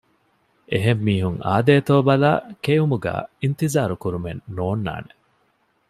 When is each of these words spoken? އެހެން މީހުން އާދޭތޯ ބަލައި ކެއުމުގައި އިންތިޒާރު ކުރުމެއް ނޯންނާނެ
އެހެން 0.71 1.01
މީހުން 1.07 1.37
އާދޭތޯ 1.47 1.95
ބަލައި 2.07 2.41
ކެއުމުގައި 2.63 3.23
އިންތިޒާރު 3.41 3.95
ކުރުމެއް 4.03 4.41
ނޯންނާނެ 4.55 5.11